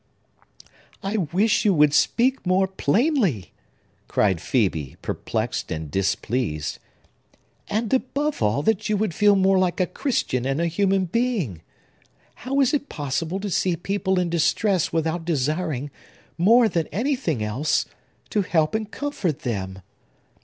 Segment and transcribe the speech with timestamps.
[1.03, 3.51] "I wish you would speak more plainly,"
[4.07, 6.79] cried Phœbe, perplexed and displeased;
[7.69, 11.61] "and, above all, that you would feel more like a Christian and a human being!
[12.33, 15.91] How is it possible to see people in distress without desiring,
[16.35, 17.85] more than anything else,
[18.31, 19.83] to help and comfort them?